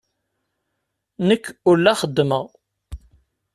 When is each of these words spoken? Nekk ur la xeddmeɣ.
Nekk 1.27 1.45
ur 1.69 1.77
la 1.79 1.93
xeddmeɣ. 1.99 2.45